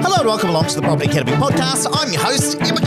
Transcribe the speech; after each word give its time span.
Hello 0.00 0.16
and 0.18 0.26
welcome 0.26 0.50
along 0.50 0.66
to 0.66 0.76
the 0.76 0.82
Property 0.82 1.10
Academy 1.10 1.32
podcast. 1.32 1.88
I'm 1.92 2.12
your 2.12 2.22
host, 2.22 2.56
Emma 2.60 2.80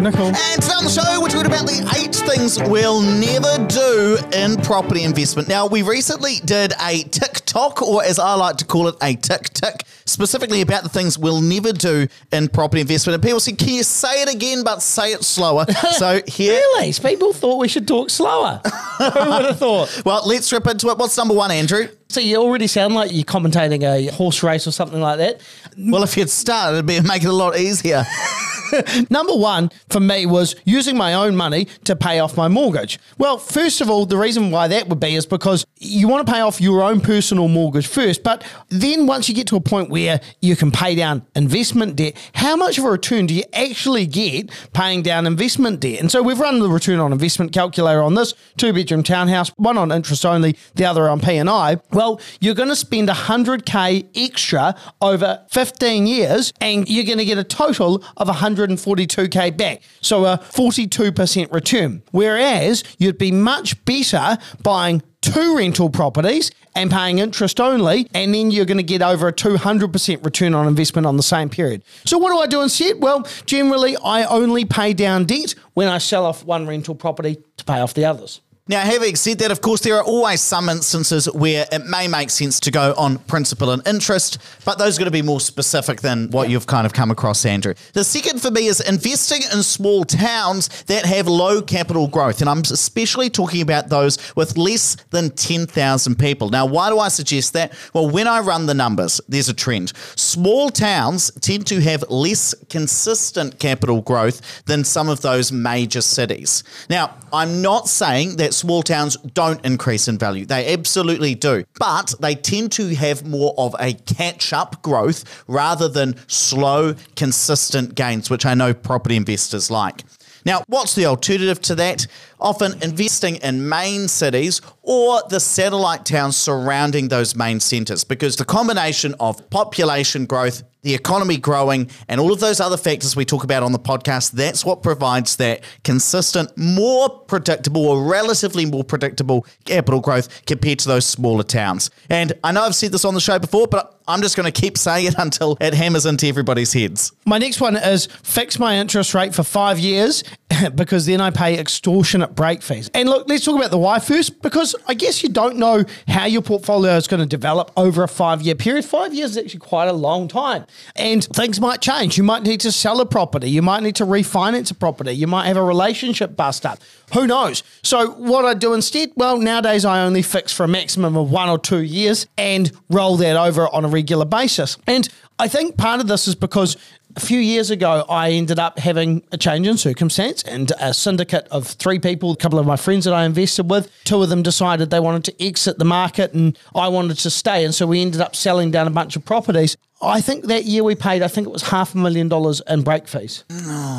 Knight. 0.00 0.14
Andrew 0.14 0.24
Nicol. 0.24 0.40
And 0.40 0.62
today 0.62 0.74
on 0.74 0.84
the 0.84 0.90
show, 0.90 1.20
we're 1.20 1.28
talking 1.28 1.46
about 1.46 1.66
the 1.66 1.94
eight 1.98 2.14
things 2.14 2.58
we'll 2.70 3.00
never 3.02 3.66
do 3.66 4.18
in 4.36 4.56
property 4.62 5.04
investment. 5.04 5.48
Now, 5.48 5.66
we 5.66 5.82
recently 5.82 6.36
did 6.44 6.72
a 6.80 7.02
TikTok, 7.02 7.82
or 7.82 8.02
as 8.04 8.18
I 8.18 8.34
like 8.34 8.56
to 8.58 8.64
call 8.64 8.88
it, 8.88 8.96
a 9.02 9.14
tick 9.14 9.50
tick, 9.50 9.84
specifically 10.04 10.60
about 10.60 10.82
the 10.82 10.88
things 10.88 11.18
we'll 11.18 11.40
never 11.40 11.72
do 11.72 12.08
in 12.32 12.48
property 12.48 12.80
investment. 12.80 13.14
And 13.14 13.22
people 13.22 13.40
said, 13.40 13.58
Can 13.58 13.68
you 13.68 13.82
say 13.82 14.22
it 14.22 14.34
again, 14.34 14.64
but 14.64 14.82
say 14.82 15.12
it 15.12 15.24
slower? 15.24 15.66
So 16.00 16.22
here. 16.26 16.52
Really? 16.54 16.92
People 16.92 17.32
thought 17.32 17.58
we 17.58 17.68
should 17.68 17.86
talk 17.86 18.10
slower. 18.10 18.60
Who 18.98 19.04
would 19.04 19.44
have 19.44 19.58
thought? 19.58 20.02
Well, 20.04 20.26
let's 20.26 20.50
rip 20.52 20.66
into 20.66 20.88
it. 20.88 20.96
What's 20.98 21.16
number 21.16 21.34
one, 21.34 21.50
Andrew? 21.50 21.88
So 22.08 22.20
you 22.20 22.36
already 22.36 22.66
sound 22.66 22.94
like 22.94 23.12
you're 23.12 23.24
commentating 23.24 23.82
a 23.82 24.10
horse 24.12 24.42
race 24.42 24.66
or 24.66 24.72
something 24.72 25.00
like 25.00 25.18
that. 25.18 25.40
Well, 25.76 26.02
if 26.02 26.16
you'd 26.16 26.30
started, 26.30 26.78
it'd 26.78 26.86
be, 26.86 27.00
make 27.00 27.22
it 27.22 27.28
a 27.28 27.32
lot 27.32 27.58
easier. 27.58 28.04
Number 29.10 29.34
one 29.34 29.70
for 29.88 30.00
me 30.00 30.26
was 30.26 30.56
using 30.64 30.96
my 30.96 31.14
own 31.14 31.36
money 31.36 31.66
to 31.84 31.96
pay 31.96 32.18
off 32.18 32.36
my 32.36 32.48
mortgage. 32.48 32.98
Well, 33.18 33.38
first 33.38 33.80
of 33.80 33.90
all, 33.90 34.06
the 34.06 34.16
reason 34.16 34.50
why 34.50 34.68
that 34.68 34.88
would 34.88 35.00
be 35.00 35.14
is 35.14 35.26
because 35.26 35.64
you 35.78 36.08
want 36.08 36.26
to 36.26 36.32
pay 36.32 36.40
off 36.40 36.60
your 36.60 36.82
own 36.82 37.00
personal 37.00 37.48
mortgage 37.48 37.86
first. 37.86 38.22
But 38.22 38.44
then 38.68 39.06
once 39.06 39.28
you 39.28 39.34
get 39.34 39.46
to 39.48 39.56
a 39.56 39.60
point 39.60 39.90
where 39.90 40.20
you 40.40 40.56
can 40.56 40.70
pay 40.70 40.94
down 40.94 41.26
investment 41.34 41.96
debt, 41.96 42.16
how 42.34 42.56
much 42.56 42.78
of 42.78 42.84
a 42.84 42.90
return 42.90 43.26
do 43.26 43.34
you 43.34 43.44
actually 43.52 44.06
get 44.06 44.50
paying 44.72 45.02
down 45.02 45.26
investment 45.26 45.80
debt? 45.80 46.00
And 46.00 46.10
so 46.10 46.22
we've 46.22 46.38
run 46.38 46.60
the 46.60 46.68
return 46.68 47.00
on 47.00 47.12
investment 47.12 47.52
calculator 47.52 48.02
on 48.02 48.14
this 48.14 48.34
two 48.56 48.72
bedroom 48.72 49.02
townhouse, 49.02 49.50
one 49.56 49.78
on 49.78 49.90
interest 49.92 50.24
only, 50.26 50.56
the 50.74 50.84
other 50.84 51.08
on 51.08 51.20
P&I. 51.20 51.76
Well, 51.92 52.20
you're 52.40 52.54
going 52.54 52.68
to 52.68 52.76
spend 52.76 53.08
100K 53.08 54.08
extra 54.14 54.74
over 55.00 55.44
15 55.50 56.06
years 56.06 56.52
and 56.60 56.88
you're 56.88 57.04
going 57.04 57.18
to 57.18 57.24
get 57.24 57.38
a 57.38 57.44
total 57.44 58.04
of 58.16 58.28
142K 58.66 59.56
back. 59.56 59.82
So 60.00 60.24
a 60.24 60.38
42% 60.38 61.52
return. 61.52 62.02
Whereas 62.10 62.84
you'd 62.98 63.18
be 63.18 63.32
much 63.32 63.84
better 63.84 64.38
buying 64.62 65.02
two 65.20 65.56
rental 65.56 65.90
properties 65.90 66.50
and 66.74 66.90
paying 66.90 67.18
interest 67.18 67.60
only, 67.60 68.08
and 68.14 68.34
then 68.34 68.50
you're 68.50 68.64
going 68.64 68.78
to 68.78 68.82
get 68.82 69.02
over 69.02 69.28
a 69.28 69.32
200% 69.32 70.24
return 70.24 70.54
on 70.54 70.66
investment 70.66 71.06
on 71.06 71.16
the 71.16 71.22
same 71.22 71.48
period. 71.48 71.82
So, 72.04 72.18
what 72.18 72.30
do 72.30 72.38
I 72.38 72.46
do 72.46 72.62
instead? 72.62 73.02
Well, 73.02 73.26
generally, 73.44 73.96
I 73.96 74.24
only 74.24 74.64
pay 74.64 74.92
down 74.92 75.24
debt 75.24 75.54
when 75.74 75.88
I 75.88 75.98
sell 75.98 76.24
off 76.24 76.44
one 76.44 76.66
rental 76.66 76.94
property 76.94 77.38
to 77.56 77.64
pay 77.64 77.80
off 77.80 77.94
the 77.94 78.04
others. 78.04 78.40
Now, 78.70 78.82
having 78.82 79.16
said 79.16 79.40
that, 79.40 79.50
of 79.50 79.62
course, 79.62 79.80
there 79.80 79.96
are 79.96 80.04
always 80.04 80.40
some 80.40 80.68
instances 80.68 81.26
where 81.32 81.66
it 81.72 81.86
may 81.86 82.06
make 82.06 82.30
sense 82.30 82.60
to 82.60 82.70
go 82.70 82.94
on 82.96 83.18
principal 83.18 83.72
and 83.72 83.84
interest, 83.84 84.38
but 84.64 84.78
those 84.78 84.96
are 84.96 85.00
going 85.00 85.06
to 85.06 85.10
be 85.10 85.22
more 85.22 85.40
specific 85.40 86.02
than 86.02 86.30
what 86.30 86.48
you've 86.48 86.68
kind 86.68 86.86
of 86.86 86.92
come 86.92 87.10
across, 87.10 87.44
Andrew. 87.44 87.74
The 87.94 88.04
second 88.04 88.40
for 88.40 88.52
me 88.52 88.68
is 88.68 88.80
investing 88.80 89.42
in 89.52 89.64
small 89.64 90.04
towns 90.04 90.68
that 90.84 91.04
have 91.04 91.26
low 91.26 91.60
capital 91.60 92.06
growth. 92.06 92.42
And 92.42 92.48
I'm 92.48 92.60
especially 92.60 93.28
talking 93.28 93.60
about 93.60 93.88
those 93.88 94.18
with 94.36 94.56
less 94.56 94.94
than 95.10 95.30
10,000 95.30 96.16
people. 96.16 96.48
Now, 96.48 96.64
why 96.64 96.90
do 96.90 97.00
I 97.00 97.08
suggest 97.08 97.54
that? 97.54 97.72
Well, 97.92 98.08
when 98.08 98.28
I 98.28 98.38
run 98.38 98.66
the 98.66 98.74
numbers, 98.74 99.20
there's 99.28 99.48
a 99.48 99.54
trend. 99.54 99.92
Small 100.14 100.70
towns 100.70 101.32
tend 101.40 101.66
to 101.66 101.80
have 101.80 102.08
less 102.08 102.54
consistent 102.68 103.58
capital 103.58 104.00
growth 104.00 104.64
than 104.66 104.84
some 104.84 105.08
of 105.08 105.22
those 105.22 105.50
major 105.50 106.02
cities. 106.02 106.62
Now, 106.88 107.16
I'm 107.32 107.62
not 107.62 107.88
saying 107.88 108.36
that 108.36 108.59
small 108.60 108.82
towns 108.82 109.16
don't 109.34 109.64
increase 109.64 110.06
in 110.08 110.18
value. 110.18 110.46
They 110.46 110.72
absolutely 110.72 111.34
do. 111.34 111.64
But 111.78 112.14
they 112.20 112.34
tend 112.34 112.72
to 112.72 112.94
have 112.94 113.26
more 113.26 113.54
of 113.56 113.74
a 113.80 113.94
catch 113.94 114.52
up 114.52 114.82
growth 114.82 115.44
rather 115.48 115.88
than 115.88 116.16
slow, 116.28 116.94
consistent 117.16 117.94
gains, 117.94 118.30
which 118.30 118.46
I 118.46 118.54
know 118.54 118.74
property 118.74 119.16
investors 119.16 119.70
like. 119.70 120.04
Now, 120.44 120.62
what's 120.68 120.94
the 120.94 121.06
alternative 121.06 121.60
to 121.62 121.74
that? 121.76 122.06
Often 122.40 122.82
investing 122.82 123.36
in 123.36 123.68
main 123.68 124.08
cities 124.08 124.60
or 124.82 125.22
the 125.28 125.40
satellite 125.40 126.04
towns 126.04 126.36
surrounding 126.36 127.08
those 127.08 127.36
main 127.36 127.60
centres, 127.60 128.02
because 128.02 128.36
the 128.36 128.44
combination 128.44 129.14
of 129.20 129.48
population 129.50 130.26
growth, 130.26 130.62
the 130.82 130.94
economy 130.94 131.36
growing, 131.36 131.90
and 132.08 132.20
all 132.20 132.32
of 132.32 132.40
those 132.40 132.60
other 132.60 132.76
factors 132.76 133.14
we 133.14 133.24
talk 133.24 133.44
about 133.44 133.62
on 133.62 133.72
the 133.72 133.78
podcast, 133.78 134.32
that's 134.32 134.64
what 134.64 134.82
provides 134.82 135.36
that 135.36 135.62
consistent, 135.84 136.50
more 136.56 137.08
predictable, 137.08 137.86
or 137.86 138.02
relatively 138.04 138.64
more 138.64 138.82
predictable 138.82 139.46
capital 139.64 140.00
growth 140.00 140.44
compared 140.46 140.78
to 140.78 140.88
those 140.88 141.04
smaller 141.06 141.44
towns. 141.44 141.90
And 142.08 142.32
I 142.42 142.52
know 142.52 142.62
I've 142.62 142.74
said 142.74 142.92
this 142.92 143.04
on 143.04 143.14
the 143.14 143.20
show 143.20 143.38
before, 143.38 143.66
but 143.66 144.00
I'm 144.08 144.22
just 144.22 144.36
going 144.36 144.50
to 144.50 144.60
keep 144.60 144.76
saying 144.76 145.06
it 145.06 145.14
until 145.18 145.56
it 145.60 145.74
hammers 145.74 146.06
into 146.06 146.26
everybody's 146.26 146.72
heads. 146.72 147.12
My 147.24 147.38
next 147.38 147.60
one 147.60 147.76
is 147.76 148.06
fix 148.22 148.58
my 148.58 148.76
interest 148.76 149.14
rate 149.14 149.34
for 149.34 149.42
five 149.42 149.78
years 149.78 150.24
because 150.74 151.06
then 151.06 151.20
I 151.20 151.30
pay 151.30 151.58
extortionate 151.58 152.29
break 152.34 152.62
fees. 152.62 152.90
And 152.94 153.08
look, 153.08 153.28
let's 153.28 153.44
talk 153.44 153.56
about 153.56 153.70
the 153.70 153.78
why 153.78 153.98
first 153.98 154.42
because 154.42 154.74
I 154.86 154.94
guess 154.94 155.22
you 155.22 155.28
don't 155.28 155.56
know 155.56 155.84
how 156.08 156.26
your 156.26 156.42
portfolio 156.42 156.96
is 156.96 157.06
going 157.06 157.20
to 157.20 157.26
develop 157.26 157.70
over 157.76 158.02
a 158.02 158.08
five 158.08 158.42
year 158.42 158.54
period. 158.54 158.84
Five 158.84 159.14
years 159.14 159.32
is 159.32 159.38
actually 159.38 159.60
quite 159.60 159.88
a 159.88 159.92
long 159.92 160.28
time. 160.28 160.66
And 160.96 161.24
things 161.24 161.60
might 161.60 161.80
change. 161.80 162.16
You 162.16 162.24
might 162.24 162.42
need 162.42 162.60
to 162.60 162.72
sell 162.72 163.00
a 163.00 163.06
property. 163.06 163.50
You 163.50 163.62
might 163.62 163.82
need 163.82 163.96
to 163.96 164.04
refinance 164.06 164.70
a 164.70 164.74
property. 164.74 165.12
You 165.12 165.26
might 165.26 165.46
have 165.46 165.56
a 165.56 165.62
relationship 165.62 166.36
bust 166.36 166.66
up. 166.66 166.78
Who 167.14 167.26
knows? 167.26 167.62
So, 167.82 168.10
what 168.12 168.44
I 168.44 168.54
do 168.54 168.72
instead? 168.72 169.10
Well, 169.16 169.38
nowadays 169.38 169.84
I 169.84 170.04
only 170.04 170.22
fix 170.22 170.52
for 170.52 170.64
a 170.64 170.68
maximum 170.68 171.16
of 171.16 171.30
one 171.30 171.48
or 171.48 171.58
two 171.58 171.82
years 171.82 172.26
and 172.38 172.70
roll 172.88 173.16
that 173.16 173.36
over 173.36 173.68
on 173.68 173.84
a 173.84 173.88
regular 173.88 174.24
basis. 174.24 174.76
And 174.86 175.08
I 175.38 175.48
think 175.48 175.76
part 175.76 176.00
of 176.00 176.06
this 176.06 176.28
is 176.28 176.34
because 176.34 176.76
a 177.16 177.20
few 177.20 177.38
years 177.40 177.70
ago, 177.70 178.04
I 178.08 178.30
ended 178.30 178.58
up 178.58 178.78
having 178.78 179.22
a 179.32 179.36
change 179.36 179.66
in 179.66 179.76
circumstance 179.76 180.42
and 180.44 180.72
a 180.80 180.94
syndicate 180.94 181.46
of 181.50 181.66
three 181.66 181.98
people, 181.98 182.32
a 182.32 182.36
couple 182.36 182.58
of 182.58 182.66
my 182.66 182.76
friends 182.76 183.04
that 183.04 183.14
I 183.14 183.24
invested 183.24 183.70
with, 183.70 183.90
two 184.04 184.22
of 184.22 184.28
them 184.28 184.42
decided 184.42 184.90
they 184.90 185.00
wanted 185.00 185.24
to 185.24 185.44
exit 185.44 185.78
the 185.78 185.84
market 185.84 186.32
and 186.34 186.56
I 186.74 186.88
wanted 186.88 187.18
to 187.18 187.30
stay. 187.30 187.64
And 187.64 187.74
so 187.74 187.86
we 187.86 188.00
ended 188.00 188.20
up 188.20 188.36
selling 188.36 188.70
down 188.70 188.86
a 188.86 188.90
bunch 188.90 189.16
of 189.16 189.24
properties. 189.24 189.76
I 190.02 190.20
think 190.20 190.44
that 190.46 190.64
year 190.64 190.82
we 190.84 190.94
paid, 190.94 191.22
I 191.22 191.28
think 191.28 191.46
it 191.46 191.50
was 191.50 191.62
half 191.62 191.94
a 191.94 191.98
million 191.98 192.28
dollars 192.28 192.62
in 192.68 192.82
break 192.82 193.06
fees. 193.08 193.44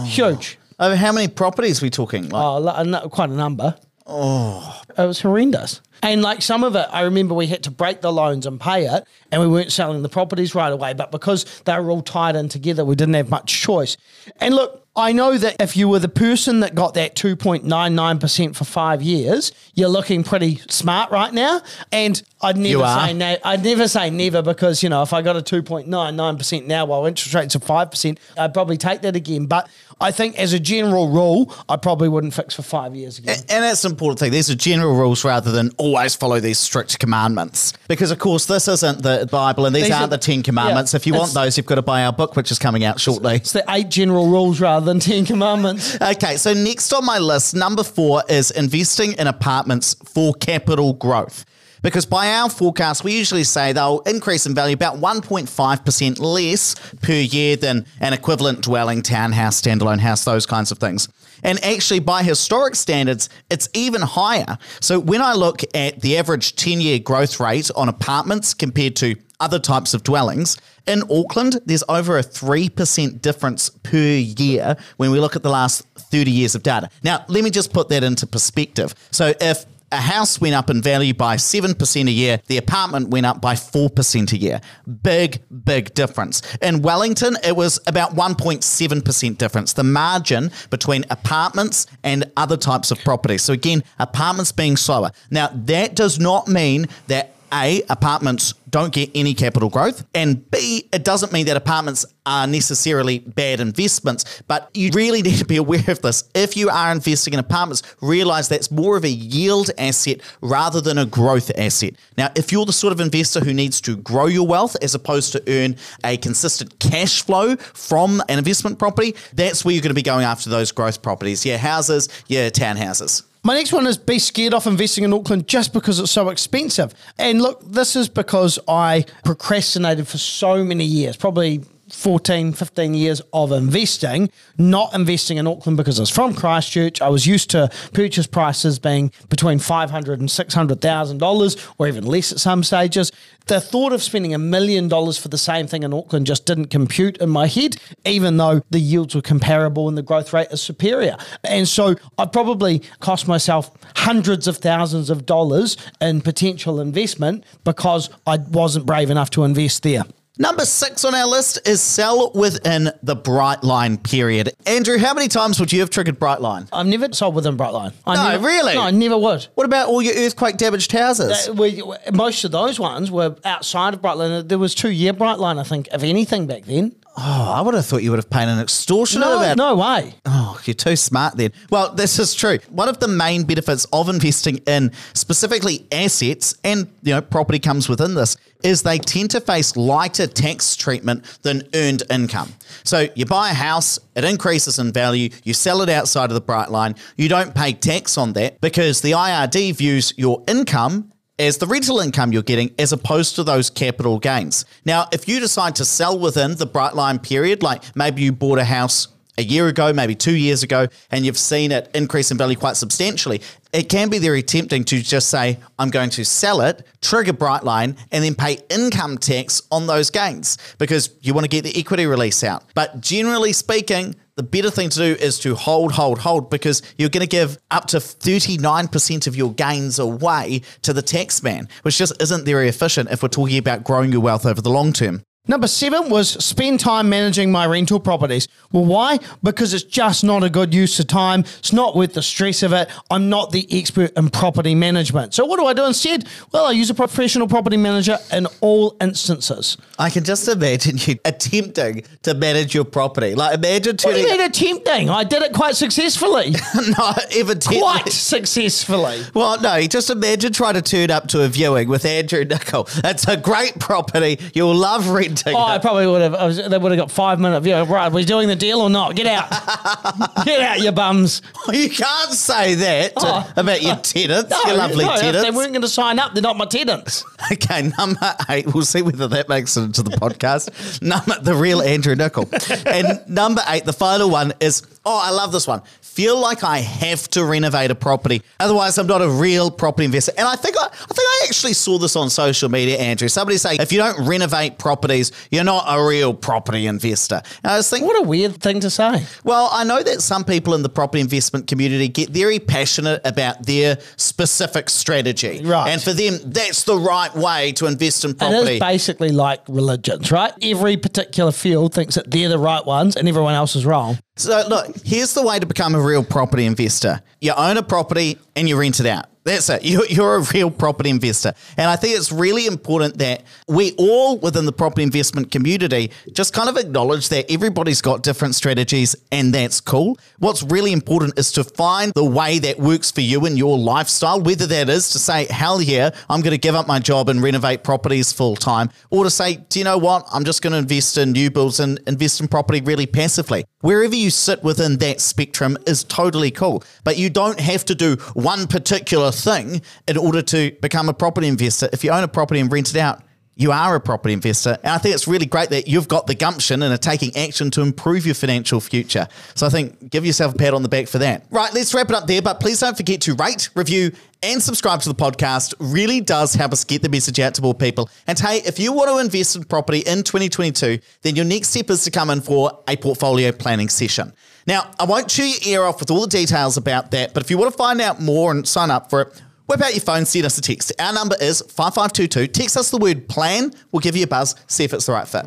Huge. 0.05 0.57
Over 0.79 0.95
how 0.95 1.11
many 1.11 1.27
properties 1.27 1.81
are 1.81 1.85
we 1.85 1.89
talking? 1.91 2.23
Like, 2.29 2.44
Oh, 2.44 2.57
lo- 2.57 2.73
a 2.75 2.83
nu- 2.83 3.09
quite 3.09 3.29
a 3.29 3.33
number. 3.33 3.75
Oh. 4.11 4.81
It 4.97 5.05
was 5.05 5.22
horrendous. 5.22 5.81
And 6.03 6.22
like 6.22 6.41
some 6.41 6.63
of 6.63 6.75
it, 6.75 6.88
I 6.91 7.01
remember 7.01 7.33
we 7.33 7.47
had 7.47 7.63
to 7.63 7.72
break 7.72 8.01
the 8.01 8.11
loans 8.11 8.45
and 8.45 8.59
pay 8.59 8.85
it, 8.85 9.05
and 9.31 9.41
we 9.41 9.47
weren't 9.47 9.72
selling 9.72 10.01
the 10.01 10.09
properties 10.09 10.55
right 10.55 10.73
away. 10.73 10.94
But 10.94 11.11
because 11.11 11.45
they 11.61 11.79
were 11.79 11.91
all 11.91 12.01
tied 12.01 12.35
in 12.35 12.50
together, 12.50 12.83
we 12.83 12.95
didn't 12.95 13.13
have 13.13 13.29
much 13.29 13.61
choice. 13.61 13.97
And 14.39 14.55
look, 14.55 14.85
I 14.95 15.13
know 15.13 15.38
that 15.38 15.61
if 15.61 15.77
you 15.77 15.88
were 15.88 16.00
the 16.00 16.09
person 16.09 16.59
that 16.61 16.75
got 16.75 16.95
that 16.95 17.16
2.99% 17.16 18.55
for 18.55 18.63
five 18.66 19.01
years, 19.01 19.53
you're 19.73 19.88
looking 19.88 20.23
pretty 20.23 20.57
smart 20.67 21.11
right 21.11 21.33
now. 21.33 21.61
And 21.94 22.21
I'd 22.41 22.57
never 22.57 22.85
say 22.85 23.13
no, 23.13 23.38
I'd 23.45 23.63
never 23.63 23.88
say 23.88 24.09
never 24.09 24.41
because, 24.41 24.83
you 24.83 24.89
know, 24.89 25.01
if 25.01 25.13
I 25.13 25.21
got 25.21 25.38
a 25.38 25.41
2.99% 25.41 26.66
now 26.66 26.85
while 26.85 27.05
interest 27.05 27.33
rates 27.33 27.55
are 27.55 27.59
5%, 27.59 28.17
I'd 28.38 28.53
probably 28.53 28.77
take 28.77 29.01
that 29.03 29.16
again. 29.16 29.45
But 29.45 29.69
I 30.01 30.12
think 30.12 30.38
as 30.39 30.51
a 30.53 30.59
general 30.59 31.09
rule, 31.09 31.53
I 31.69 31.78
probably 31.78 32.09
wouldn't 32.09 32.34
fix 32.34 32.56
for 32.56 32.63
five 32.63 32.95
years 32.95 33.19
again. 33.19 33.38
And 33.50 33.63
that's 33.63 33.85
an 33.85 33.91
important 33.91 34.19
thing. 34.19 34.31
These 34.31 34.50
are 34.50 34.56
general 34.56 34.95
rules 34.95 35.23
rather 35.23 35.51
than 35.51 35.72
always 35.78 36.16
follow 36.16 36.39
these 36.39 36.57
strict 36.59 36.97
commandments. 37.00 37.73
Because, 37.88 38.12
of 38.12 38.19
course, 38.19 38.45
this 38.45 38.67
isn't 38.67 39.03
the 39.03 39.28
Bible 39.31 39.66
and 39.66 39.75
these, 39.75 39.84
These 39.84 39.91
aren't 39.94 40.06
are- 40.06 40.07
the 40.07 40.17
Ten 40.17 40.44
Commandments. 40.44 40.94
yeah. 40.94 40.97
if 40.97 41.07
you 41.07 41.13
want 41.13 41.34
those, 41.34 41.56
you've 41.56 41.66
got 41.67 41.75
to 41.75 41.81
buy 41.81 42.03
our 42.06 42.13
book, 42.13 42.35
which 42.35 42.51
is 42.51 42.59
coming 42.59 42.84
out 42.84 43.00
shortly. 43.00 43.35
It's 43.35 43.53
the 43.53 43.63
eight 43.69 43.89
general 43.89 44.28
rules 44.28 44.59
rather 44.59 44.85
than 44.85 45.00
10 45.00 45.25
commandments. 45.25 45.97
Okay, 46.12 46.35
so 46.38 46.53
next 46.53 46.91
on 46.94 47.06
my 47.06 47.19
list, 47.19 47.53
number 47.56 47.83
four 47.83 48.23
is 48.28 48.51
investing 48.51 49.13
in 49.13 49.28
apartments 49.28 49.95
for 50.06 50.33
capital 50.33 50.94
growth. 50.94 51.45
Because 51.81 52.06
by 52.06 52.31
our 52.33 52.50
forecast, 52.50 53.04
we 53.04 53.18
usually 53.18 53.44
say 53.44 53.74
they'll 53.74 54.01
increase 54.01 54.45
in 54.45 54.54
value 54.54 54.74
about 54.74 54.98
1.5% 54.98 56.19
less 56.19 56.75
per 57.01 57.13
year 57.13 57.56
than 57.56 57.86
an 58.00 58.13
equivalent 58.13 58.62
dwelling, 58.62 59.01
townhouse, 59.01 59.62
standalone 59.62 60.00
house, 60.00 60.24
those 60.24 60.45
kinds 60.45 60.72
of 60.72 60.78
things. 60.78 61.07
And 61.44 61.63
actually, 61.63 62.00
by 62.00 62.24
historic 62.24 62.75
standards, 62.75 63.30
it's 63.50 63.68
even 63.74 64.01
higher. 64.01 64.57
So 64.80 65.00
when 65.00 65.22
I 65.22 65.33
look 65.33 65.62
at 65.74 66.01
the 66.01 66.18
average 66.18 66.56
10 66.56 66.81
year 66.81 67.00
growth 67.00 67.39
rate 67.39 67.72
on 67.75 67.89
apartments 67.89 68.54
compared 68.54 68.95
to 68.98 69.16
other 69.39 69.57
types 69.57 69.95
of 69.95 70.04
dwellings, 70.04 70.57
in 70.88 71.04
Auckland, 71.12 71.60
there's 71.66 71.84
over 71.89 72.18
a 72.18 72.24
3% 72.24 73.22
difference 73.22 73.69
per 73.69 73.98
year 73.98 74.75
when 74.98 75.12
we 75.12 75.19
look 75.19 75.36
at 75.36 75.44
the 75.44 75.50
last 75.50 75.86
30 75.95 76.31
years 76.31 76.56
of 76.56 76.63
data. 76.63 76.89
Now, 77.04 77.24
let 77.27 77.44
me 77.44 77.50
just 77.50 77.72
put 77.74 77.89
that 77.89 78.04
into 78.04 78.25
perspective. 78.25 78.94
So 79.12 79.34
if 79.39 79.66
a 79.91 79.97
house 79.97 80.39
went 80.39 80.55
up 80.55 80.69
in 80.69 80.81
value 80.81 81.13
by 81.13 81.35
7% 81.35 82.07
a 82.07 82.11
year, 82.11 82.39
the 82.47 82.57
apartment 82.57 83.09
went 83.09 83.25
up 83.25 83.41
by 83.41 83.55
4% 83.55 84.31
a 84.31 84.38
year. 84.38 84.61
Big, 85.03 85.41
big 85.65 85.93
difference. 85.93 86.41
In 86.61 86.81
Wellington, 86.81 87.38
it 87.43 87.55
was 87.55 87.79
about 87.88 88.15
1.7% 88.15 89.38
difference, 89.38 89.73
the 89.73 89.83
margin 89.83 90.51
between 90.69 91.05
apartments 91.09 91.88
and 92.03 92.31
other 92.38 92.57
types 92.57 92.91
of 92.91 92.99
property. 93.03 93.38
So, 93.38 93.53
again, 93.53 93.83
apartments 93.99 94.51
being 94.51 94.77
slower. 94.77 95.11
Now, 95.29 95.49
that 95.53 95.95
does 95.95 96.19
not 96.19 96.47
mean 96.47 96.88
that 97.07 97.33
a, 97.53 97.83
apartments 97.89 98.53
don't 98.71 98.94
get 98.94 99.12
any 99.13 99.33
capital 99.33 99.69
growth. 99.69 100.06
And 100.15 100.50
B, 100.50 100.88
it 100.91 101.03
doesn't 101.03 101.31
mean 101.31 101.45
that 101.45 101.57
apartments 101.57 102.06
are 102.25 102.47
necessarily 102.47 103.19
bad 103.19 103.59
investments, 103.59 104.41
but 104.47 104.69
you 104.73 104.91
really 104.94 105.21
need 105.21 105.38
to 105.38 105.45
be 105.45 105.57
aware 105.57 105.83
of 105.88 106.01
this. 106.01 106.23
If 106.33 106.56
you 106.56 106.69
are 106.69 106.91
investing 106.91 107.33
in 107.33 107.39
apartments, 107.39 107.83
realize 108.01 108.47
that's 108.47 108.71
more 108.71 108.97
of 108.97 109.03
a 109.03 109.09
yield 109.09 109.71
asset 109.77 110.21
rather 110.41 110.81
than 110.81 110.97
a 110.97 111.06
growth 111.06 111.51
asset. 111.57 111.95
Now, 112.18 112.29
if 112.35 112.51
you're 112.51 112.65
the 112.65 112.73
sort 112.73 112.94
of 112.94 113.00
investor 113.00 113.41
who 113.41 113.53
needs 113.53 113.81
to 113.81 113.97
grow 113.97 114.27
your 114.27 114.47
wealth 114.47 114.75
as 114.81 114.95
opposed 114.95 115.33
to 115.33 115.44
earn 115.47 115.75
a 116.03 116.17
consistent 116.17 116.79
cash 116.79 117.21
flow 117.21 117.56
from 117.56 118.21
an 118.29 118.38
investment 118.38 118.79
property, 118.79 119.15
that's 119.33 119.65
where 119.65 119.74
you're 119.74 119.81
going 119.81 119.89
to 119.89 119.95
be 119.95 120.01
going 120.01 120.25
after 120.25 120.50
those 120.50 120.71
growth 120.71 121.01
properties. 121.01 121.45
Yeah, 121.45 121.57
houses, 121.57 122.07
yeah, 122.27 122.50
townhouses. 122.50 123.24
My 123.43 123.55
next 123.55 123.73
one 123.73 123.88
is 123.88 123.97
be 123.97 124.19
scared 124.19 124.53
off 124.53 124.67
investing 124.67 125.03
in 125.03 125.13
Auckland 125.13 125.47
just 125.47 125.73
because 125.73 125.99
it's 125.99 126.11
so 126.11 126.29
expensive. 126.29 126.93
And 127.17 127.41
look, 127.41 127.61
this 127.65 127.95
is 127.95 128.07
because 128.07 128.59
I 128.67 129.05
procrastinated 129.25 130.07
for 130.07 130.19
so 130.19 130.63
many 130.63 130.85
years, 130.85 131.17
probably 131.17 131.61
14, 131.91 132.53
15 132.53 132.93
years 132.93 133.21
of 133.33 133.51
investing, 133.51 134.29
not 134.57 134.93
investing 134.93 135.38
in 135.38 135.47
Auckland 135.47 135.77
because 135.77 135.99
I 135.99 136.03
was 136.03 136.09
from 136.09 136.33
Christchurch. 136.33 137.01
I 137.01 137.09
was 137.09 137.27
used 137.27 137.49
to 137.51 137.69
purchase 137.93 138.27
prices 138.27 138.79
being 138.79 139.11
between 139.29 139.59
$500 139.59 140.13
and 140.13 140.29
$600,000 140.29 141.73
or 141.77 141.88
even 141.88 142.05
less 142.05 142.31
at 142.31 142.39
some 142.39 142.63
stages. 142.63 143.11
The 143.47 143.59
thought 143.59 143.91
of 143.91 144.01
spending 144.01 144.33
a 144.33 144.38
million 144.38 144.88
dollars 144.88 145.17
for 145.17 145.27
the 145.27 145.38
same 145.38 145.67
thing 145.67 145.83
in 145.83 145.93
Auckland 145.93 146.27
just 146.27 146.45
didn't 146.45 146.67
compute 146.67 147.17
in 147.17 147.29
my 147.29 147.47
head, 147.47 147.77
even 148.05 148.38
though 148.38 148.61
the 148.69 148.79
yields 148.79 149.15
were 149.15 149.21
comparable 149.21 149.88
and 149.88 149.97
the 149.97 150.03
growth 150.03 150.31
rate 150.31 150.47
is 150.51 150.61
superior. 150.61 151.17
And 151.43 151.67
so 151.67 151.95
I 152.17 152.25
probably 152.25 152.79
cost 152.99 153.27
myself 153.27 153.71
hundreds 153.95 154.47
of 154.47 154.57
thousands 154.57 155.09
of 155.09 155.25
dollars 155.25 155.75
in 155.99 156.21
potential 156.21 156.79
investment 156.79 157.43
because 157.63 158.09
I 158.25 158.38
wasn't 158.38 158.85
brave 158.85 159.09
enough 159.09 159.31
to 159.31 159.43
invest 159.43 159.83
there. 159.83 160.03
Number 160.38 160.63
six 160.66 161.04
on 161.04 161.13
our 161.13 161.28
list 161.28 161.68
is 161.68 161.81
sell 161.81 162.31
within 162.33 162.89
the 163.04 163.16
bright 163.16 163.63
line 163.66 163.98
period. 163.98 164.54
Andrew, 164.66 164.98
how 164.98 165.13
many 165.13 165.28
times 165.28 165.60
would 165.60 165.74
you 165.74 165.81
have 165.81 165.89
triggered 165.89 166.19
bright 166.19 166.39
line? 166.39 166.69
I've 166.72 166.88
never 166.88 167.12
sold 167.12 167.36
within 167.36 167.57
Brightline. 167.57 167.92
I 168.07 168.16
No, 168.16 168.30
never, 168.30 168.45
really? 168.48 168.74
No, 168.75 168.81
I 168.81 168.92
never 168.92 169.18
would. 169.18 169.48
What 169.56 169.66
about 169.66 169.89
all 169.89 170.01
your 170.01 170.16
earthquake 170.16 170.56
damaged 170.56 170.94
houses? 170.94 171.50
Uh, 171.50 171.54
we, 171.54 171.83
most 172.13 172.45
of 172.45 172.51
those 172.51 172.80
ones 172.80 173.12
were 173.12 173.36
outside 173.44 173.94
of 173.94 174.01
Brightline. 174.01 174.48
There 174.48 174.57
was 174.57 174.74
two 174.74 174.89
year 174.89 175.13
Brightline, 175.13 175.60
I 175.60 175.63
think, 175.63 175.89
of 175.92 176.01
anything, 176.04 176.48
back 176.48 176.63
then. 176.63 176.95
Oh, 177.18 177.54
I 177.56 177.62
would 177.62 177.74
have 177.74 177.86
thought 177.86 178.04
you 178.04 178.12
would 178.12 178.18
have 178.19 178.30
paid 178.30 178.48
an 178.48 178.60
extortionate 178.60 179.28
No, 179.28 179.38
amount. 179.38 179.58
no 179.58 179.75
way. 179.75 180.16
Oh, 180.25 180.60
you're 180.66 180.74
too 180.74 180.96
smart 180.96 181.38
then. 181.38 181.52
Well, 181.69 181.94
this 181.94 182.19
is 182.19 182.34
true. 182.34 182.60
One 182.69 182.90
of 182.90 183.00
the 183.00 183.08
main 183.08 183.44
benefits 183.44 183.86
of 183.94 184.10
investing 184.10 184.58
in 184.68 184.92
specifically 185.13 185.86
assets, 185.92 186.56
and 186.63 186.88
you 187.04 187.13
know, 187.13 187.22
property 187.22 187.60
comes 187.60 187.88
within 187.90 188.16
this, 188.16 188.38
is 188.63 188.84
they 188.84 188.98
tend 189.00 189.31
to 189.31 189.42
face 189.42 189.75
lighter 189.75 190.28
tax 190.28 190.75
treatment 190.75 191.24
than 191.42 191.63
earned 191.74 192.04
income. 192.10 192.54
So 192.84 193.08
you 193.16 193.25
buy 193.25 193.50
a 193.52 193.54
house, 193.56 194.00
it 194.16 194.24
increases 194.24 194.78
in 194.80 194.92
value, 194.92 195.30
you 195.44 195.54
sell 195.54 195.81
it 195.81 195.90
outside 195.90 196.25
of 196.30 196.36
the 196.36 196.42
bright 196.42 196.69
line, 196.69 196.96
you 197.18 197.28
don't 197.28 197.56
pay 197.56 197.74
tax 197.74 198.18
on 198.18 198.34
that 198.34 198.62
because 198.62 199.02
the 199.02 199.12
IRD 199.13 199.75
views 199.75 200.13
your 200.18 200.44
income 200.48 201.12
as 201.41 201.57
the 201.57 201.65
rental 201.65 201.99
income 201.99 202.31
you're 202.31 202.43
getting 202.43 202.71
as 202.77 202.93
opposed 202.93 203.35
to 203.35 203.43
those 203.43 203.71
capital 203.71 204.19
gains. 204.19 204.63
Now, 204.85 205.07
if 205.11 205.27
you 205.27 205.39
decide 205.39 205.75
to 205.77 205.85
sell 205.85 206.17
within 206.19 206.55
the 206.55 206.67
bright 206.67 206.93
line 206.93 207.17
period, 207.17 207.63
like 207.63 207.83
maybe 207.95 208.21
you 208.21 208.31
bought 208.31 208.59
a 208.59 208.63
house 208.63 209.07
a 209.41 209.43
year 209.43 209.67
ago, 209.67 209.91
maybe 209.91 210.15
two 210.15 210.35
years 210.35 210.63
ago, 210.63 210.88
and 211.09 211.25
you've 211.25 211.38
seen 211.38 211.71
it 211.71 211.89
increase 211.93 212.31
in 212.31 212.38
value 212.38 212.55
quite 212.55 212.77
substantially, 212.77 213.41
it 213.73 213.89
can 213.89 214.09
be 214.09 214.19
very 214.19 214.43
tempting 214.43 214.83
to 214.85 215.01
just 215.01 215.29
say, 215.29 215.57
I'm 215.79 215.89
going 215.89 216.09
to 216.11 216.23
sell 216.23 216.61
it, 216.61 216.85
trigger 217.01 217.33
Brightline, 217.33 217.97
and 218.11 218.23
then 218.23 218.35
pay 218.35 218.59
income 218.69 219.17
tax 219.17 219.61
on 219.71 219.88
those 219.88 220.09
gains 220.09 220.57
because 220.77 221.09
you 221.21 221.33
want 221.33 221.45
to 221.45 221.49
get 221.49 221.63
the 221.63 221.77
equity 221.77 222.05
release 222.05 222.43
out. 222.43 222.63
But 222.75 223.01
generally 223.01 223.53
speaking, 223.53 224.15
the 224.35 224.43
better 224.43 224.69
thing 224.69 224.89
to 224.89 224.97
do 224.97 225.23
is 225.23 225.39
to 225.39 225.55
hold, 225.55 225.93
hold, 225.93 226.19
hold 226.19 226.49
because 226.49 226.81
you're 226.97 227.09
going 227.09 227.21
to 227.21 227.29
give 227.29 227.57
up 227.69 227.88
to 227.88 227.97
39% 227.97 229.27
of 229.27 229.35
your 229.35 229.53
gains 229.53 229.99
away 229.99 230.61
to 230.83 230.93
the 230.93 231.01
tax 231.01 231.41
man, 231.43 231.67
which 231.81 231.97
just 231.97 232.21
isn't 232.21 232.45
very 232.45 232.67
efficient 232.67 233.09
if 233.11 233.23
we're 233.23 233.29
talking 233.29 233.57
about 233.57 233.83
growing 233.83 234.11
your 234.11 234.21
wealth 234.21 234.45
over 234.45 234.61
the 234.61 234.69
long 234.69 234.93
term. 234.93 235.23
Number 235.47 235.67
seven 235.67 236.11
was 236.11 236.29
spend 236.29 236.79
time 236.79 237.09
managing 237.09 237.51
my 237.51 237.65
rental 237.65 237.99
properties. 237.99 238.47
Well, 238.71 238.85
why? 238.85 239.17
Because 239.41 239.73
it's 239.73 239.83
just 239.83 240.23
not 240.23 240.43
a 240.43 240.51
good 240.51 240.71
use 240.71 240.99
of 240.99 241.07
time. 241.07 241.39
It's 241.57 241.73
not 241.73 241.95
worth 241.95 242.13
the 242.13 242.21
stress 242.21 242.61
of 242.61 242.73
it. 242.73 242.88
I'm 243.09 243.27
not 243.27 243.51
the 243.51 243.67
expert 243.71 244.15
in 244.15 244.29
property 244.29 244.75
management. 244.75 245.33
So, 245.33 245.45
what 245.45 245.59
do 245.59 245.65
I 245.65 245.73
do 245.73 245.83
instead? 245.85 246.27
Well, 246.51 246.65
I 246.65 246.71
use 246.73 246.91
a 246.91 246.93
professional 246.93 247.47
property 247.47 247.75
manager 247.75 248.19
in 248.31 248.45
all 248.61 248.95
instances. 249.01 249.77
I 249.97 250.11
can 250.11 250.23
just 250.23 250.47
imagine 250.47 250.97
you 250.99 251.15
attempting 251.25 252.03
to 252.21 252.35
manage 252.35 252.75
your 252.75 252.85
property. 252.85 253.33
Like 253.33 253.55
imagine 253.55 253.97
turning. 253.97 254.21
What 254.21 254.27
do 254.27 254.31
you 254.33 254.38
mean 254.38 254.47
attempting? 254.47 255.09
I 255.09 255.23
did 255.23 255.41
it 255.41 255.53
quite 255.53 255.75
successfully. 255.75 256.51
not 256.99 257.35
even 257.35 257.59
quite 257.59 258.09
successfully. 258.09 259.23
Well, 259.33 259.59
no, 259.59 259.81
just 259.88 260.11
imagine 260.11 260.53
trying 260.53 260.75
to 260.75 260.83
turn 260.83 261.09
up 261.09 261.29
to 261.29 261.41
a 261.41 261.47
viewing 261.47 261.89
with 261.89 262.05
Andrew 262.05 262.45
Nicol. 262.45 262.88
It's 263.03 263.27
a 263.27 263.38
great 263.38 263.79
property. 263.79 264.39
You'll 264.53 264.75
love 264.75 265.09
renting 265.09 265.31
Oh, 265.48 265.57
I 265.66 265.78
probably 265.80 266.07
would 266.07 266.22
have. 266.22 266.33
I 266.36 266.45
was, 266.45 266.57
they 266.57 266.78
would 266.78 266.92
have 266.92 267.00
got 267.00 267.12
five 267.12 267.39
minute 267.39 267.62
view. 267.62 267.75
Right, 267.75 268.12
we're 268.12 268.25
doing 268.25 268.48
the 268.48 268.56
deal 268.56 268.81
or 268.81 268.89
not? 268.89 269.16
Get 269.16 269.25
out. 269.28 269.50
Get 270.45 270.62
out, 270.62 270.80
you 270.80 270.92
bums. 270.92 271.42
You 271.72 271.89
can't 271.89 272.31
say 272.31 272.75
that 272.75 273.13
Oh. 273.18 273.51
about 273.56 273.81
your 273.81 273.95
tenants, 273.98 274.54
your 274.66 274.75
lovely 274.78 275.06
no, 275.06 275.16
tenants. 275.18 275.44
they 275.44 275.51
weren't 275.51 275.72
going 275.74 275.81
to 275.81 275.88
sign 275.88 276.19
up, 276.19 276.33
they're 276.33 276.42
not 276.44 276.57
my 276.57 276.66
tenants. 276.66 277.24
Okay, 277.51 277.92
number 277.98 278.36
eight. 278.50 278.74
We'll 278.74 278.86
see 278.86 279.01
whether 279.01 279.28
that 279.28 279.50
makes 279.50 279.75
it 279.78 279.81
into 279.83 280.04
the 280.04 280.12
podcast. 280.12 281.01
number 281.01 281.36
the 281.42 281.56
real 281.56 281.81
Andrew 281.81 282.16
Nicol. 282.16 282.50
and 282.86 283.19
number 283.27 283.62
eight, 283.68 283.86
the 283.86 283.94
final 283.94 284.30
one 284.30 284.54
is 284.60 284.81
oh, 285.06 285.19
I 285.24 285.31
love 285.31 285.51
this 285.51 285.68
one. 285.68 285.81
Feel 286.01 286.38
like 286.39 286.63
I 286.63 286.80
have 286.80 287.27
to 287.30 287.45
renovate 287.45 287.89
a 287.89 287.95
property, 287.95 288.42
otherwise 288.59 288.98
I'm 288.98 289.07
not 289.07 289.21
a 289.21 289.30
real 289.30 289.71
property 289.71 290.06
investor. 290.06 290.33
And 290.38 290.48
I 290.48 290.56
think 290.56 290.75
I, 290.77 290.86
I 290.86 290.88
think 291.13 291.19
I 291.19 291.45
actually 291.48 291.74
saw 291.74 291.98
this 291.98 292.15
on 292.18 292.30
social 292.30 292.69
media, 292.69 292.98
Andrew. 292.98 293.27
Somebody 293.30 293.57
say 293.57 293.77
if 293.80 293.92
you 293.94 293.98
don't 294.00 294.27
renovate 294.27 294.77
properties, 294.77 295.31
you're 295.51 295.63
not 295.63 295.86
a 295.88 296.06
real 296.06 296.33
property 296.33 296.86
investor. 296.88 297.42
And 297.63 297.71
I 297.71 297.77
was 297.77 297.89
thinking, 297.89 298.07
What 298.07 298.21
a 298.24 298.27
weird 298.27 298.62
thing 298.62 298.81
to 298.81 298.89
say. 298.89 299.25
well, 299.45 299.69
I 299.71 299.83
know 299.86 300.03
that 300.03 300.21
some 300.21 300.44
people 300.44 300.74
in 300.75 300.83
the 300.83 300.89
property 300.89 301.21
investment 301.21 301.68
community 301.68 302.09
get 302.09 302.30
very 302.30 302.59
passionate 302.59 303.21
about 303.25 303.65
their 303.65 303.98
specific 304.18 304.89
strategy. 304.89 305.62
Right. 305.63 305.89
And 305.92 306.01
for 306.01 306.12
them, 306.13 306.38
that's 306.46 306.84
the 306.84 306.98
right 306.98 307.34
way 307.36 307.72
to 307.74 307.86
invest 307.86 308.25
in 308.25 308.31
It 308.31 308.38
property. 308.38 308.74
is 308.74 308.79
basically 308.79 309.29
like 309.29 309.62
religions, 309.70 310.31
right? 310.31 310.53
Every 310.62 310.98
particular 310.98 311.51
field 311.51 311.93
thinks 311.93 312.15
that 312.15 312.29
they're 312.29 312.50
the 312.50 312.60
right 312.60 312.86
ones 312.86 313.15
and 313.15 313.27
everyone 313.29 313.53
else 313.53 313.75
is 313.75 313.86
wrong. 313.86 314.20
So, 314.41 314.67
look, 314.67 314.95
here's 315.05 315.33
the 315.33 315.43
way 315.43 315.60
to 315.60 315.65
become 315.65 315.93
a 315.93 316.01
real 316.01 316.24
property 316.24 316.65
investor 316.65 317.21
you 317.39 317.53
own 317.55 317.77
a 317.77 317.83
property 317.83 318.38
and 318.55 318.67
you 318.67 318.77
rent 318.77 319.00
it 319.00 319.05
out. 319.05 319.30
That's 319.43 319.69
it. 319.69 319.83
You're, 319.83 320.36
a 320.36 320.41
real 320.53 320.69
property 320.69 321.10
investor. 321.10 321.53
And 321.75 321.89
I 321.89 321.95
think 321.95 322.15
it's 322.15 322.31
really 322.31 322.67
important 322.67 323.17
that 323.17 323.43
we 323.67 323.93
all 323.98 324.38
within 324.38 324.65
the 324.65 324.71
property 324.71 325.01
investment 325.01 325.50
community 325.50 326.12
just 326.31 326.53
kind 326.53 326.69
of 326.69 326.77
acknowledge 326.77 327.29
that 327.29 327.51
everybody's 327.51 328.01
got 328.01 328.21
different 328.21 328.53
strategies 328.53 329.15
and 329.31 329.51
that's 329.53 329.81
cool. 329.81 330.19
What's 330.38 330.62
really 330.62 330.93
important 330.93 331.39
is 331.39 331.51
to 331.53 331.63
find 331.63 332.13
the 332.13 332.24
way 332.24 332.60
that 332.60 332.77
works 332.77 333.10
for 333.10 333.21
you 333.21 333.45
and 333.45 333.57
your 333.57 333.79
lifestyle, 333.79 334.39
whether 334.39 334.67
that 334.67 334.89
is 334.89 335.10
to 335.10 335.19
say, 335.19 335.48
hell 335.48 335.81
yeah, 335.81 336.12
I'm 336.29 336.41
going 336.41 336.51
to 336.51 336.60
give 336.60 336.75
up 336.75 336.88
my 336.88 337.00
job 337.00 337.27
and 337.27 337.41
renovate 337.41 337.83
properties 337.83 338.31
full 338.31 338.55
time, 338.55 338.91
or 339.10 339.24
to 339.24 339.31
say, 339.31 339.55
do 339.55 339.79
you 339.79 339.86
know 339.86 339.98
what? 339.98 340.27
I'm 340.31 340.45
just 340.45 340.62
going 340.62 340.74
to 340.74 340.79
invest 340.79 341.17
in 341.17 341.31
new 341.31 341.50
builds 341.50 341.79
and 341.79 342.00
invest 342.05 342.41
in 342.41 342.48
property 342.48 342.81
really 342.81 343.07
passively. 343.07 343.65
Wherever 343.81 344.13
you 344.13 344.29
sit 344.29 344.63
within 344.63 344.98
that 344.98 345.19
spectrum 345.19 345.77
is 345.88 346.03
totally 346.03 346.51
cool. 346.51 346.83
But 347.03 347.17
you 347.17 347.31
don't 347.31 347.60
have 347.60 347.83
to 347.86 347.95
do 347.95 348.15
one 348.36 348.67
particular 348.67 349.30
thing 349.31 349.81
in 350.07 350.17
order 350.17 350.41
to 350.41 350.71
become 350.81 351.09
a 351.09 351.13
property 351.13 351.47
investor. 351.47 351.89
If 351.91 352.03
you 352.03 352.11
own 352.11 352.23
a 352.23 352.27
property 352.27 352.59
and 352.59 352.71
rent 352.71 352.89
it 352.89 352.97
out, 352.97 353.23
you 353.55 353.71
are 353.71 353.95
a 353.95 354.00
property 354.00 354.33
investor. 354.33 354.77
And 354.83 354.93
I 354.93 354.97
think 354.97 355.13
it's 355.13 355.27
really 355.27 355.45
great 355.45 355.69
that 355.69 355.88
you've 355.88 356.07
got 356.07 356.25
the 356.25 356.35
gumption 356.35 356.81
and 356.81 356.93
are 356.93 356.97
taking 356.97 357.35
action 357.35 357.69
to 357.71 357.81
improve 357.81 358.25
your 358.25 358.33
financial 358.33 358.79
future. 358.79 359.27
So 359.55 359.67
I 359.67 359.69
think 359.69 360.09
give 360.09 360.25
yourself 360.25 360.55
a 360.55 360.57
pat 360.57 360.73
on 360.73 360.83
the 360.83 360.89
back 360.89 361.07
for 361.07 361.19
that. 361.19 361.45
Right, 361.51 361.71
let's 361.73 361.93
wrap 361.93 362.09
it 362.09 362.15
up 362.15 362.27
there. 362.27 362.41
But 362.41 362.59
please 362.59 362.79
don't 362.79 362.95
forget 362.97 363.21
to 363.21 363.35
rate, 363.35 363.69
review, 363.75 364.13
and 364.41 364.63
subscribe 364.63 365.01
to 365.01 365.09
the 365.09 365.15
podcast. 365.15 365.75
Really 365.79 366.21
does 366.21 366.53
help 366.55 366.71
us 366.71 366.83
get 366.83 367.01
the 367.01 367.09
message 367.09 367.39
out 367.39 367.53
to 367.55 367.61
more 367.61 367.75
people. 367.75 368.09
And 368.25 368.39
hey, 368.39 368.61
if 368.65 368.79
you 368.79 368.93
want 368.93 369.09
to 369.09 369.17
invest 369.19 369.55
in 369.55 369.63
property 369.65 370.00
in 370.00 370.23
2022, 370.23 371.00
then 371.21 371.35
your 371.35 371.45
next 371.45 371.69
step 371.69 371.89
is 371.89 372.03
to 372.05 372.11
come 372.11 372.29
in 372.29 372.41
for 372.41 372.81
a 372.88 372.95
portfolio 372.95 373.51
planning 373.51 373.89
session. 373.89 374.33
Now, 374.68 374.91
I 375.00 375.06
won't 375.06 375.30
chew 375.30 375.46
your 375.46 375.60
ear 375.65 375.84
off 375.84 376.00
with 376.00 376.12
all 376.12 376.22
the 376.22 376.27
details 376.27 376.77
about 376.77 377.12
that, 377.12 377.34
but 377.34 377.44
if 377.44 377.50
you 377.50 377.58
want 377.58 377.72
to 377.72 377.77
find 377.77 378.00
out 378.00 378.22
more 378.22 378.51
and 378.51 378.68
sign 378.68 378.91
up 378.91 379.10
for 379.10 379.22
it, 379.22 379.41
whip 379.65 379.82
out 379.82 379.94
your 379.94 380.01
phone, 380.01 380.25
send 380.25 380.46
us 380.46 380.58
a 380.58 380.62
text. 380.62 380.91
Our 381.00 381.13
number 381.13 381.36
is 381.41 381.62
5522. 381.62 382.48
Text 382.48 382.77
us 382.77 382.91
the 382.91 382.98
word 382.98 383.27
plan. 383.27 383.74
We'll 383.91 384.01
give 384.01 384.15
you 384.15 384.24
a 384.24 384.27
buzz, 384.27 384.56
see 384.68 384.84
if 384.84 384.94
it's 384.94 385.06
the 385.06 385.13
right 385.13 385.27
fit. 385.27 385.46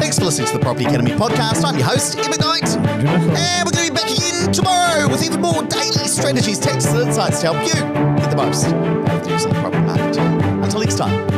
Thanks 0.00 0.18
for 0.18 0.24
listening 0.24 0.48
to 0.48 0.54
the 0.54 0.60
Property 0.60 0.86
Academy 0.86 1.12
podcast. 1.12 1.64
I'm 1.64 1.76
your 1.76 1.86
host, 1.86 2.18
Ed 2.18 2.24
McKnight. 2.24 2.76
And 2.76 3.64
we're 3.64 3.72
going 3.72 3.86
to 3.86 3.92
be 3.92 3.96
back 3.96 4.10
again 4.10 4.50
tomorrow 4.52 5.08
with 5.08 5.22
even 5.22 5.40
more 5.40 5.62
daily 5.62 6.08
strategies, 6.08 6.58
tips, 6.58 6.86
and 6.86 7.06
insights 7.06 7.40
to 7.42 7.52
help 7.52 7.66
you 7.66 7.74
get 8.18 8.30
the 8.30 8.36
most 8.36 8.64
out 8.64 9.20
of 9.20 9.42
the 9.42 9.60
property 9.60 9.82
market. 9.82 10.16
Until 10.16 10.80
next 10.80 10.96
time. 10.96 11.37